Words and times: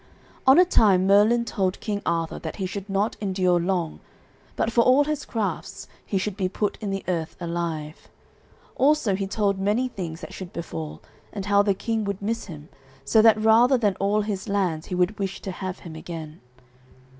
On 0.47 0.57
a 0.57 0.65
time 0.65 1.05
Merlin 1.05 1.45
told 1.45 1.79
King 1.79 2.01
Arthur 2.07 2.39
that 2.39 2.55
he 2.55 2.65
should 2.65 2.89
not 2.89 3.15
endure 3.21 3.59
long, 3.59 3.99
but 4.55 4.71
for 4.71 4.81
all 4.83 5.03
his 5.03 5.25
crafts 5.25 5.87
he 6.03 6.17
should 6.17 6.35
be 6.35 6.49
put 6.49 6.75
in 6.81 6.89
the 6.89 7.03
earth 7.07 7.37
alive. 7.39 8.09
Also 8.75 9.13
he 9.13 9.27
told 9.27 9.59
many 9.59 9.87
things 9.87 10.21
that 10.21 10.33
should 10.33 10.51
befall, 10.51 11.03
and 11.31 11.45
how 11.45 11.61
the 11.61 11.75
king 11.75 12.03
would 12.03 12.19
miss 12.19 12.45
him, 12.45 12.67
so 13.05 13.21
that 13.21 13.39
rather 13.39 13.77
than 13.77 13.93
all 13.99 14.21
his 14.21 14.49
lands 14.49 14.87
he 14.87 14.95
would 14.95 15.19
wish 15.19 15.39
to 15.39 15.51
have 15.51 15.77
him 15.85 15.95
again. 15.95 16.41